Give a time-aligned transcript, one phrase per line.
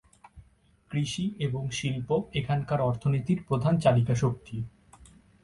[0.91, 2.09] কৃষি এবং শিল্প
[2.33, 4.57] এখানকার অর্থনীতির প্রধান চালিকাশক্তি।